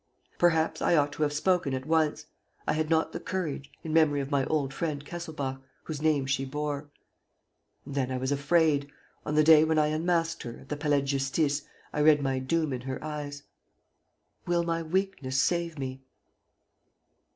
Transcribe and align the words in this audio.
"Perhaps 0.39 0.81
I 0.81 0.95
ought 0.95 1.11
to 1.13 1.21
have 1.21 1.31
spoken 1.31 1.75
at 1.75 1.85
once. 1.85 2.25
I 2.67 2.73
had 2.73 2.89
not 2.89 3.11
the 3.11 3.19
courage, 3.19 3.71
in 3.83 3.93
memory 3.93 4.19
of 4.19 4.31
my 4.31 4.45
old 4.45 4.73
friend 4.73 5.05
Kesselbach, 5.05 5.61
whose 5.83 6.01
name 6.01 6.25
she 6.25 6.43
bore. 6.43 6.89
"And 7.85 7.93
then 7.93 8.09
I 8.11 8.17
was 8.17 8.31
afraid.... 8.31 8.89
On 9.27 9.35
the 9.35 9.43
day 9.43 9.63
when 9.63 9.77
I 9.77 9.89
unmasked 9.93 10.41
her, 10.41 10.57
at 10.61 10.69
the 10.69 10.75
Palais 10.75 11.01
de 11.01 11.05
Justice, 11.05 11.65
I 11.93 12.01
read 12.01 12.19
my 12.23 12.39
doom 12.39 12.73
in 12.73 12.81
her 12.81 13.03
eyes. 13.03 13.43
"Will 14.47 14.63
my 14.63 14.81
weakness 14.81 15.39
save 15.39 15.77
me?" 15.77 16.01